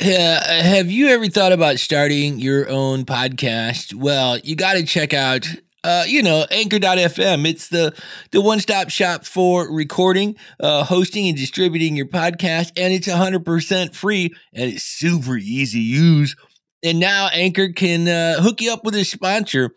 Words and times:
Uh, 0.00 0.62
have 0.62 0.90
you 0.90 1.08
ever 1.08 1.26
thought 1.26 1.52
about 1.52 1.78
starting 1.78 2.38
your 2.38 2.68
own 2.70 3.04
podcast? 3.04 3.92
Well, 3.92 4.38
you 4.38 4.56
got 4.56 4.74
to 4.74 4.84
check 4.84 5.12
out 5.12 5.46
uh, 5.82 6.04
you 6.06 6.22
know, 6.22 6.46
anchor.fm. 6.50 7.48
It's 7.48 7.68
the, 7.68 7.94
the 8.32 8.40
one 8.40 8.60
stop 8.60 8.90
shop 8.90 9.24
for 9.24 9.72
recording, 9.72 10.36
uh, 10.58 10.84
hosting, 10.84 11.28
and 11.28 11.36
distributing 11.36 11.96
your 11.96 12.06
podcast. 12.06 12.72
And 12.76 12.92
it's 12.92 13.08
100% 13.08 13.94
free 13.94 14.34
and 14.52 14.72
it's 14.72 14.82
super 14.82 15.36
easy 15.36 15.78
to 15.78 15.84
use. 15.84 16.36
And 16.82 16.98
now 16.98 17.28
Anchor 17.32 17.70
can 17.70 18.08
uh, 18.08 18.42
hook 18.42 18.60
you 18.60 18.72
up 18.72 18.84
with 18.84 18.94
a 18.94 19.04
sponsor. 19.04 19.74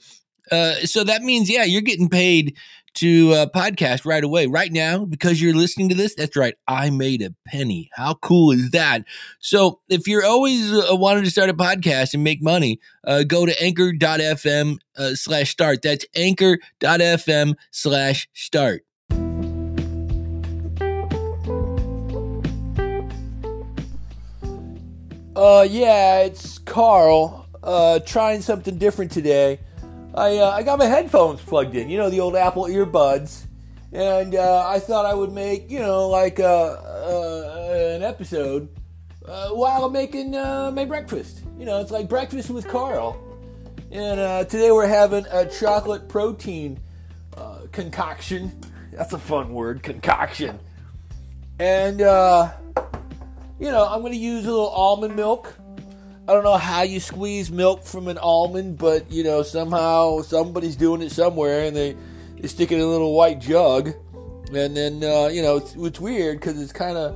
Uh, 0.51 0.75
so 0.83 1.03
that 1.03 1.21
means, 1.21 1.49
yeah, 1.49 1.63
you're 1.63 1.81
getting 1.81 2.09
paid 2.09 2.57
to 2.95 3.31
uh, 3.33 3.45
podcast 3.47 4.05
right 4.05 4.23
away, 4.23 4.45
right 4.45 4.71
now, 4.71 5.03
because 5.05 5.41
you're 5.41 5.55
listening 5.55 5.89
to 5.89 5.95
this. 5.95 6.13
That's 6.15 6.35
right. 6.35 6.53
I 6.67 6.89
made 6.91 7.21
a 7.21 7.33
penny. 7.47 7.89
How 7.93 8.13
cool 8.15 8.51
is 8.51 8.69
that? 8.71 9.03
So 9.39 9.79
if 9.89 10.07
you're 10.07 10.25
always 10.25 10.71
uh, 10.71 10.95
wanting 10.95 11.23
to 11.23 11.31
start 11.31 11.49
a 11.49 11.53
podcast 11.53 12.13
and 12.13 12.23
make 12.23 12.41
money, 12.41 12.79
uh, 13.03 13.23
go 13.23 13.45
to 13.45 13.63
anchor.fm 13.63 14.77
uh, 14.97 15.15
slash 15.15 15.49
start. 15.49 15.81
That's 15.81 16.05
anchor.fm 16.15 17.55
slash 17.71 18.29
start. 18.33 18.85
Uh, 25.35 25.65
yeah, 25.67 26.19
it's 26.19 26.59
Carl. 26.59 27.47
Uh, 27.63 27.97
trying 27.99 28.41
something 28.41 28.77
different 28.77 29.11
today. 29.11 29.57
I 30.15 30.37
uh, 30.37 30.51
I 30.51 30.61
got 30.61 30.77
my 30.77 30.85
headphones 30.85 31.41
plugged 31.41 31.75
in, 31.75 31.89
you 31.89 31.97
know, 31.97 32.09
the 32.09 32.19
old 32.19 32.35
Apple 32.35 32.65
earbuds, 32.65 33.45
and 33.91 34.35
uh, 34.35 34.67
I 34.67 34.79
thought 34.79 35.05
I 35.05 35.13
would 35.13 35.31
make, 35.31 35.71
you 35.71 35.79
know, 35.79 36.07
like 36.07 36.39
uh, 36.39 36.45
uh 36.45 37.95
an 37.95 38.03
episode 38.03 38.69
uh, 39.27 39.49
while 39.49 39.89
making 39.89 40.35
uh, 40.35 40.71
my 40.71 40.85
breakfast. 40.85 41.41
You 41.57 41.65
know, 41.65 41.81
it's 41.81 41.91
like 41.91 42.07
breakfast 42.07 42.49
with 42.49 42.67
Carl. 42.67 43.19
And 43.91 44.49
today 44.49 44.71
we're 44.71 44.87
having 44.87 45.25
a 45.31 45.45
chocolate 45.47 46.09
protein 46.09 46.79
concoction. 47.71 48.59
That's 48.91 49.13
a 49.13 49.19
fun 49.19 49.53
word, 49.53 49.83
concoction. 49.83 50.59
And 51.59 51.99
you 51.99 52.05
know, 53.71 53.87
I'm 53.87 54.01
going 54.01 54.13
to 54.13 54.17
use 54.17 54.45
a 54.45 54.49
little 54.51 54.69
almond 54.69 55.15
milk 55.15 55.55
I 56.25 56.31
don't 56.31 56.45
know 56.45 56.57
how 56.57 56.83
you 56.83 57.01
squeeze 57.01 57.51
milk 57.51 57.83
from 57.83 58.07
an 58.07 58.17
almond, 58.17 58.77
but 58.77 59.11
you 59.11 59.25
know 59.25 59.43
somehow 59.43 60.21
somebody's 60.21 60.77
doing 60.77 61.01
it 61.01 61.11
somewhere, 61.11 61.65
and 61.65 61.75
they, 61.75 61.97
they 62.39 62.47
stick 62.47 62.71
it 62.71 62.75
in 62.75 62.81
a 62.81 62.87
little 62.87 63.13
white 63.13 63.39
jug, 63.39 63.89
and 64.53 64.75
then 64.75 65.03
uh, 65.03 65.27
you 65.27 65.41
know 65.41 65.57
it's, 65.57 65.75
it's 65.75 65.99
weird 65.99 66.39
because 66.39 66.61
it's 66.61 66.71
kind 66.71 66.97
of 66.97 67.13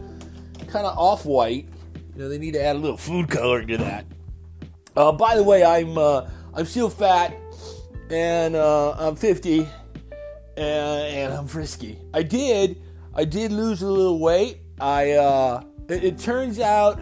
kind 0.68 0.86
of 0.86 0.98
off 0.98 1.26
white. 1.26 1.70
You 2.16 2.24
know 2.24 2.30
they 2.30 2.38
need 2.38 2.54
to 2.56 2.62
add 2.62 2.76
a 2.76 2.80
little 2.80 2.98
food 2.98 3.30
coloring 3.30 3.68
to 3.70 3.78
that. 3.78 4.06
Uh, 4.98 5.14
by 5.14 5.38
the 5.38 5.44
way, 5.44 5.64
I'm 5.64 5.98
uh, 5.98 6.28
I'm 6.54 6.66
still 6.66 6.90
fat, 6.90 7.34
and 8.10 8.58
uh, 8.58 8.92
I'm 8.92 9.16
50, 9.16 9.60
and, 9.60 9.70
and 10.58 11.34
I'm 11.34 11.48
frisky. 11.48 11.98
I 12.14 12.24
did 12.24 12.82
I 13.16 13.24
did 13.24 13.54
lose 13.54 13.82
a 13.84 13.88
little 13.88 14.20
weight. 14.20 14.60
I 14.82 15.12
uh, 15.12 15.64
it, 15.88 16.04
it 16.04 16.20
turns 16.20 16.60
out 16.60 17.00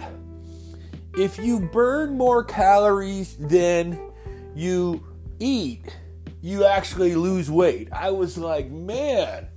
if 1.17 1.37
you 1.37 1.59
burn 1.59 2.17
more 2.17 2.43
calories 2.43 3.37
than 3.37 4.11
you 4.53 5.05
eat, 5.39 5.95
you 6.41 6.65
actually 6.65 7.15
lose 7.15 7.49
weight. 7.49 7.87
I 7.91 8.11
was 8.11 8.37
like, 8.37 8.69
man, 8.69 9.47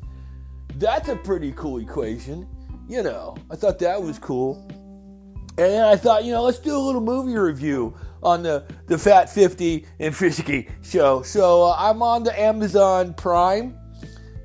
that's 0.77 1.09
a 1.09 1.17
pretty 1.17 1.53
cool 1.53 1.79
equation. 1.79 2.49
You 2.89 3.03
know, 3.03 3.37
I 3.51 3.57
thought 3.57 3.79
that 3.81 4.01
was 4.01 4.19
cool. 4.19 4.67
And 5.59 5.73
then 5.73 5.85
I 5.85 5.97
thought, 5.97 6.25
you 6.25 6.33
know, 6.33 6.45
let's 6.45 6.61
do 6.61 6.77
a 6.77 6.79
little 6.79 7.01
movie 7.01 7.37
review 7.37 7.95
on 8.23 8.45
the, 8.45 8.65
the 8.87 8.97
Fat 8.97 9.29
50 9.29 9.85
and 9.99 10.15
Frisky 10.15 10.69
show. 10.83 11.23
So 11.23 11.65
uh, 11.65 11.77
I'm 11.77 12.03
on 12.03 12.23
the 12.23 12.41
Amazon 12.41 13.15
Prime, 13.15 13.77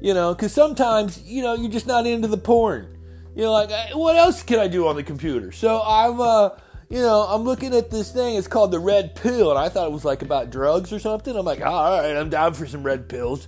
you 0.01 0.15
know, 0.15 0.33
because 0.33 0.51
sometimes, 0.51 1.21
you 1.21 1.43
know, 1.43 1.53
you're 1.53 1.71
just 1.71 1.85
not 1.85 2.07
into 2.07 2.27
the 2.27 2.37
porn. 2.37 2.97
You're 3.35 3.49
like, 3.49 3.69
what 3.93 4.15
else 4.15 4.41
can 4.41 4.59
I 4.59 4.67
do 4.67 4.87
on 4.87 4.95
the 4.95 5.03
computer? 5.03 5.51
So 5.51 5.81
I'm, 5.85 6.19
uh, 6.19 6.49
you 6.89 6.99
know, 6.99 7.21
I'm 7.21 7.43
looking 7.43 7.73
at 7.73 7.89
this 7.89 8.11
thing. 8.11 8.35
It's 8.35 8.47
called 8.47 8.71
the 8.71 8.79
red 8.79 9.15
pill, 9.15 9.49
and 9.49 9.59
I 9.59 9.69
thought 9.69 9.87
it 9.87 9.91
was 9.91 10.05
like 10.05 10.21
about 10.21 10.49
drugs 10.49 10.93
or 10.93 10.99
something. 10.99 11.35
I'm 11.35 11.45
like, 11.45 11.61
all 11.61 11.99
right, 11.99 12.15
I'm 12.15 12.29
down 12.29 12.53
for 12.53 12.67
some 12.67 12.83
red 12.83 13.09
pills. 13.09 13.47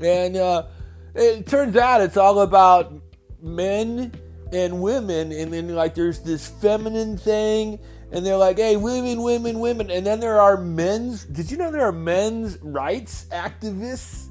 And 0.00 0.36
uh, 0.36 0.66
it 1.14 1.46
turns 1.46 1.76
out 1.76 2.00
it's 2.00 2.16
all 2.16 2.40
about 2.40 2.92
men 3.40 4.12
and 4.52 4.82
women, 4.82 5.32
and 5.32 5.52
then 5.52 5.74
like 5.74 5.94
there's 5.94 6.20
this 6.20 6.48
feminine 6.48 7.16
thing, 7.16 7.78
and 8.10 8.26
they're 8.26 8.36
like, 8.36 8.58
hey, 8.58 8.76
women, 8.76 9.22
women, 9.22 9.60
women, 9.60 9.90
and 9.90 10.04
then 10.06 10.20
there 10.20 10.40
are 10.40 10.56
men's. 10.56 11.24
Did 11.24 11.50
you 11.50 11.56
know 11.56 11.70
there 11.70 11.86
are 11.86 11.92
men's 11.92 12.58
rights 12.58 13.26
activists? 13.30 14.28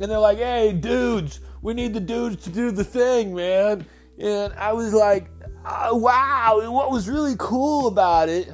And 0.00 0.10
they're 0.10 0.18
like, 0.18 0.38
hey, 0.38 0.72
dudes, 0.72 1.40
we 1.60 1.74
need 1.74 1.94
the 1.94 2.00
dudes 2.00 2.44
to 2.44 2.50
do 2.50 2.70
the 2.70 2.84
thing, 2.84 3.34
man. 3.34 3.86
And 4.18 4.52
I 4.54 4.72
was 4.72 4.92
like, 4.92 5.28
uh, 5.64 5.90
wow, 5.92 6.60
what 6.70 6.90
was 6.90 7.08
really 7.08 7.34
cool 7.38 7.86
about 7.86 8.28
it 8.28 8.52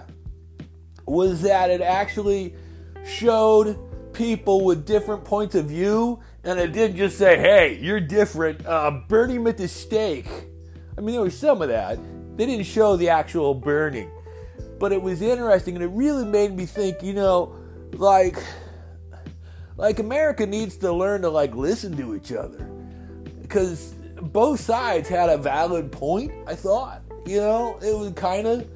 was 1.07 1.43
that 1.43 1.71
it 1.71 1.81
actually 1.81 2.55
showed 3.07 3.79
people 4.13 4.65
with 4.65 4.85
different 4.85 5.25
points 5.25 5.55
of 5.55 5.67
view, 5.67 6.21
and 6.45 6.59
it 6.59 6.73
didn't 6.73 6.97
just 6.97 7.17
say, 7.17 7.39
hey, 7.39 7.79
you're 7.81 8.01
different, 8.01 8.65
uh, 8.67 8.91
burn 9.09 9.31
him 9.31 9.47
at 9.47 9.57
the 9.57 9.69
stake. 9.69 10.29
I 10.97 11.01
mean, 11.01 11.15
there 11.15 11.23
was 11.23 11.39
some 11.39 11.63
of 11.63 11.69
that. 11.69 11.99
They 12.37 12.47
didn't 12.47 12.67
show 12.67 12.97
the 12.97 13.09
actual 13.09 13.55
burning, 13.55 14.11
but 14.79 14.93
it 14.93 15.01
was 15.01 15.23
interesting, 15.23 15.77
and 15.77 15.85
it 15.85 15.89
really 15.89 16.25
made 16.25 16.55
me 16.55 16.67
think, 16.67 17.03
you 17.03 17.15
know, 17.15 17.57
like, 17.93 18.37
like 19.77 19.99
America 19.99 20.45
needs 20.47 20.77
to 20.79 20.93
learn 20.93 21.23
to 21.23 21.31
like 21.31 21.55
listen 21.55 21.97
to 21.97 22.15
each 22.15 22.33
other, 22.33 22.69
because 23.41 23.95
both 24.21 24.61
sides 24.61 25.09
had 25.09 25.29
a 25.29 25.39
valid 25.39 25.91
point, 25.93 26.33
I 26.47 26.55
thought. 26.55 27.03
You 27.27 27.39
know, 27.39 27.79
it 27.83 27.97
was 27.97 28.13
kind 28.13 28.47
of, 28.47 28.67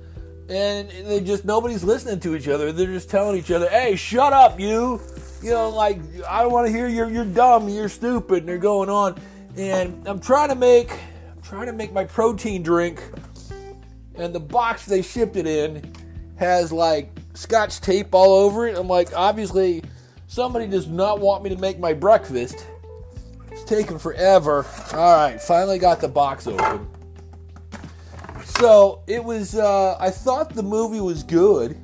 and 0.48 0.90
they 0.90 1.20
just, 1.20 1.44
nobody's 1.44 1.82
listening 1.84 2.20
to 2.20 2.36
each 2.36 2.48
other. 2.48 2.72
They're 2.72 2.86
just 2.86 3.08
telling 3.08 3.38
each 3.38 3.50
other, 3.50 3.68
hey, 3.68 3.96
shut 3.96 4.32
up, 4.32 4.60
you. 4.60 5.00
You 5.42 5.50
know, 5.50 5.70
like, 5.70 5.98
I 6.28 6.42
don't 6.42 6.52
want 6.52 6.66
to 6.66 6.72
hear 6.72 6.88
you're, 6.88 7.10
you're 7.10 7.24
dumb, 7.24 7.68
you're 7.68 7.88
stupid, 7.88 8.38
and 8.40 8.48
they're 8.48 8.58
going 8.58 8.90
on. 8.90 9.20
And 9.56 10.06
I'm 10.06 10.20
trying 10.20 10.48
to 10.50 10.54
make, 10.54 10.90
I'm 10.92 11.42
trying 11.42 11.66
to 11.66 11.72
make 11.72 11.92
my 11.92 12.04
protein 12.04 12.62
drink, 12.62 13.02
and 14.14 14.34
the 14.34 14.40
box 14.40 14.86
they 14.86 15.02
shipped 15.02 15.36
it 15.36 15.46
in 15.46 15.92
has 16.36 16.72
like 16.72 17.10
scotch 17.34 17.80
tape 17.80 18.14
all 18.14 18.32
over 18.32 18.66
it. 18.66 18.76
I'm 18.76 18.88
like, 18.88 19.14
obviously, 19.14 19.82
somebody 20.26 20.66
does 20.66 20.86
not 20.86 21.20
want 21.20 21.42
me 21.42 21.50
to 21.50 21.56
make 21.56 21.78
my 21.78 21.92
breakfast 21.92 22.66
it's 23.62 23.70
taking 23.70 23.98
forever. 23.98 24.66
All 24.92 25.16
right, 25.16 25.40
finally 25.40 25.78
got 25.78 26.00
the 26.00 26.08
box 26.08 26.46
open. 26.46 26.88
So 28.44 29.02
it 29.06 29.22
was. 29.22 29.54
Uh, 29.54 29.96
I 29.98 30.10
thought 30.10 30.54
the 30.54 30.62
movie 30.62 31.00
was 31.00 31.22
good, 31.22 31.76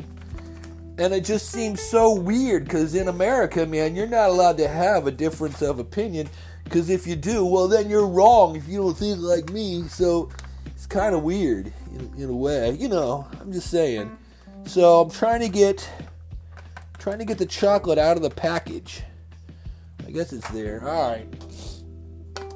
and 0.98 1.14
it 1.14 1.24
just 1.24 1.50
seems 1.50 1.80
so 1.80 2.14
weird 2.14 2.64
because 2.64 2.94
in 2.94 3.08
America, 3.08 3.64
man, 3.66 3.94
you're 3.94 4.06
not 4.08 4.30
allowed 4.30 4.58
to 4.58 4.68
have 4.68 5.06
a 5.06 5.10
difference 5.10 5.62
of 5.62 5.78
opinion. 5.78 6.28
Because 6.64 6.90
if 6.90 7.06
you 7.06 7.16
do, 7.16 7.46
well, 7.46 7.66
then 7.66 7.88
you're 7.88 8.06
wrong 8.06 8.54
if 8.54 8.68
you 8.68 8.78
don't 8.78 8.96
think 8.96 9.20
like 9.20 9.50
me. 9.50 9.84
So 9.88 10.28
it's 10.66 10.86
kind 10.86 11.14
of 11.14 11.22
weird 11.22 11.72
in, 11.92 12.12
in 12.18 12.28
a 12.28 12.36
way. 12.36 12.72
You 12.72 12.88
know, 12.88 13.26
I'm 13.40 13.52
just 13.52 13.70
saying. 13.70 14.16
So 14.66 15.00
I'm 15.00 15.10
trying 15.10 15.40
to 15.40 15.48
get 15.48 15.88
trying 16.98 17.18
to 17.20 17.24
get 17.24 17.38
the 17.38 17.46
chocolate 17.46 17.98
out 17.98 18.16
of 18.16 18.22
the 18.22 18.30
package. 18.30 19.02
I 20.08 20.10
guess 20.10 20.32
it's 20.32 20.48
there. 20.48 20.80
All 20.88 21.10
right. 21.10 21.26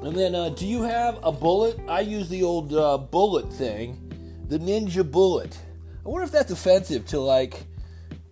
And 0.03 0.13
then, 0.13 0.35
uh, 0.35 0.49
do 0.49 0.67
you 0.67 0.83
have 0.83 1.17
a 1.23 1.31
bullet? 1.31 1.79
I 1.87 2.01
use 2.01 2.27
the 2.27 2.43
old 2.43 2.73
uh, 2.73 2.97
bullet 2.97 3.51
thing, 3.53 4.11
the 4.49 4.57
Ninja 4.57 5.09
Bullet. 5.09 5.57
I 6.05 6.09
wonder 6.09 6.25
if 6.25 6.31
that's 6.31 6.51
offensive 6.51 7.05
to 7.07 7.21
like 7.21 7.63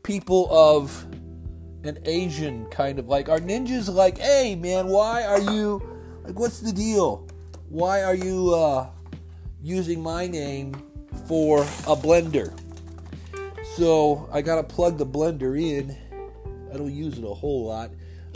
people 0.04 0.50
of 0.52 1.06
an 1.86 1.98
Asian 2.04 2.66
kind 2.66 3.00
of 3.00 3.08
like. 3.08 3.30
Are 3.30 3.40
ninjas 3.40 3.88
like, 3.88 4.18
hey 4.18 4.56
man, 4.56 4.88
why 4.88 5.24
are 5.24 5.40
you 5.40 5.82
like? 6.24 6.38
What's 6.38 6.60
the 6.60 6.74
deal? 6.74 7.26
Why 7.70 8.04
are 8.04 8.16
you 8.16 8.54
uh, 8.54 8.90
using 9.64 10.04
my 10.04 10.28
name 10.28 10.74
for 11.26 11.62
a 11.62 11.96
blender? 11.96 12.52
So 13.78 14.28
I 14.34 14.42
gotta 14.42 14.64
plug 14.64 14.98
the 14.98 15.06
blender 15.06 15.58
in. 15.58 15.96
I 16.74 16.76
don't 16.76 16.94
use 16.94 17.18
it 17.18 17.24
a 17.24 17.34
whole 17.34 17.68
lot, 17.68 17.92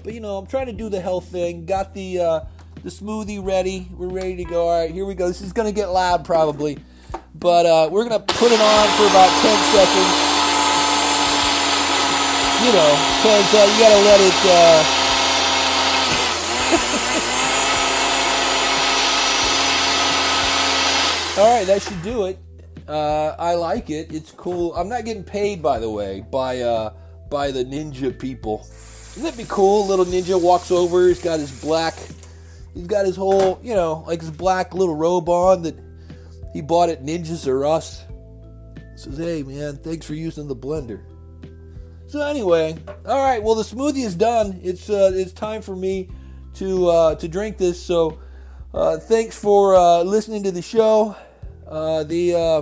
but 0.05 0.13
you 0.13 0.21
know 0.21 0.37
I'm 0.37 0.47
trying 0.47 0.67
to 0.67 0.73
do 0.73 0.87
the 0.87 1.01
health 1.01 1.27
thing. 1.27 1.65
Got 1.65 1.93
the 1.93 2.19
uh, 2.21 2.39
the 2.85 2.91
smoothie 2.91 3.43
ready. 3.43 3.87
We're 3.97 4.09
ready 4.09 4.35
to 4.35 4.43
go. 4.43 4.67
All 4.67 4.79
right, 4.81 4.91
here 4.91 5.05
we 5.05 5.15
go. 5.15 5.27
This 5.27 5.41
is 5.41 5.51
going 5.51 5.67
to 5.67 5.73
get 5.73 5.87
loud 5.87 6.23
probably, 6.23 6.77
but 7.33 7.65
uh, 7.65 7.89
we're 7.91 8.07
going 8.07 8.21
to 8.21 8.33
put 8.33 8.51
it 8.51 8.61
on 8.61 8.87
for 8.89 9.07
about 9.07 9.31
10 9.41 9.57
seconds. 9.73 10.13
You 12.61 12.71
know, 12.71 12.93
because 13.17 13.53
uh, 13.55 13.65
you 13.73 13.79
got 13.81 13.89
to 13.89 13.97
let 14.05 14.21
it. 14.21 14.37
Uh... 14.45 14.85
All 21.41 21.57
right, 21.57 21.65
that 21.65 21.81
should 21.81 22.03
do 22.03 22.25
it. 22.25 22.37
Uh, 22.87 23.35
I 23.39 23.55
like 23.55 23.89
it. 23.89 24.13
It's 24.13 24.29
cool. 24.29 24.75
I'm 24.75 24.87
not 24.89 25.05
getting 25.05 25.23
paid, 25.23 25.63
by 25.63 25.79
the 25.79 25.89
way, 25.89 26.23
by 26.31 26.61
uh, 26.61 26.93
by 27.31 27.49
the 27.49 27.65
ninja 27.65 28.15
people. 28.17 28.67
Wouldn't 29.15 29.35
that 29.35 29.41
be 29.41 29.47
cool? 29.49 29.87
Little 29.87 30.05
ninja 30.05 30.39
walks 30.39 30.69
over. 30.69 31.07
He's 31.07 31.19
got 31.19 31.39
his 31.39 31.49
black. 31.61 31.95
He's 32.75 32.87
got 32.87 33.05
his 33.05 33.15
whole, 33.15 33.59
you 33.63 33.73
know, 33.73 34.03
like 34.05 34.19
his 34.19 34.29
black 34.29 34.75
little 34.75 34.95
robe 34.95 35.29
on 35.29 35.63
that 35.63 35.79
he 36.53 36.61
bought 36.61 36.89
at 36.89 37.03
Ninjas 37.03 37.47
R 37.47 37.65
Us. 37.65 38.03
Says, 38.95 39.17
"Hey, 39.17 39.43
man, 39.43 39.77
thanks 39.77 40.05
for 40.05 40.13
using 40.13 40.47
the 40.47 40.55
blender." 40.55 41.01
So 42.07 42.21
anyway, 42.21 42.77
all 43.05 43.23
right. 43.23 43.41
Well, 43.41 43.55
the 43.55 43.63
smoothie 43.63 44.05
is 44.05 44.15
done. 44.15 44.59
It's 44.61 44.89
uh, 44.89 45.11
it's 45.13 45.31
time 45.33 45.61
for 45.61 45.75
me 45.75 46.09
to 46.55 46.87
uh, 46.87 47.15
to 47.15 47.27
drink 47.27 47.57
this. 47.57 47.81
So 47.81 48.19
uh, 48.73 48.97
thanks 48.97 49.37
for 49.39 49.75
uh, 49.75 50.03
listening 50.03 50.43
to 50.43 50.51
the 50.51 50.61
show. 50.61 51.15
Uh, 51.67 52.03
the 52.03 52.35
uh, 52.35 52.61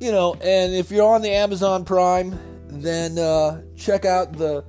you 0.00 0.10
know, 0.10 0.34
and 0.34 0.74
if 0.74 0.90
you're 0.90 1.06
on 1.06 1.22
the 1.22 1.30
Amazon 1.30 1.84
Prime, 1.84 2.38
then 2.68 3.18
uh, 3.18 3.62
check 3.76 4.04
out 4.04 4.32
the 4.32 4.64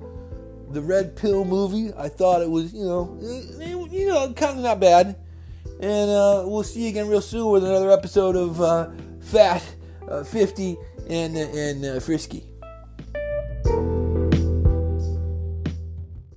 the 0.74 0.82
Red 0.82 1.16
Pill 1.16 1.44
movie. 1.44 1.92
I 1.96 2.08
thought 2.08 2.42
it 2.42 2.50
was 2.50 2.74
you 2.74 2.84
know 2.84 3.18
eh, 3.22 3.74
you 3.90 4.08
know 4.08 4.32
kind 4.34 4.58
of 4.58 4.64
not 4.64 4.80
bad. 4.80 5.16
And 5.80 6.10
uh, 6.10 6.44
we'll 6.46 6.62
see 6.62 6.84
you 6.84 6.88
again 6.90 7.08
real 7.08 7.20
soon 7.20 7.50
with 7.50 7.64
another 7.64 7.90
episode 7.90 8.36
of 8.36 8.60
uh, 8.60 8.90
Fat, 9.20 9.62
uh, 10.08 10.22
50, 10.22 10.76
and, 11.08 11.36
and 11.36 11.84
uh, 11.84 12.00
Frisky. 12.00 12.44